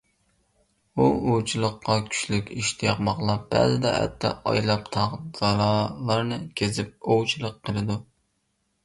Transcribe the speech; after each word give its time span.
ئۇ 1.01 1.07
ئوۋچىلىققا 1.31 1.97
كۈچلۈك 2.07 2.49
ئىشتىياق 2.55 3.01
باغلاپ، 3.07 3.43
بەزىدە 3.51 3.91
ھەتتا 3.97 4.31
ئايلاپ 4.53 4.89
تاغ-دالالارنى 4.97 6.41
كېزىپ 6.63 7.07
ئوۋچىلىق 7.13 7.61
قىلىدۇ. 7.71 7.99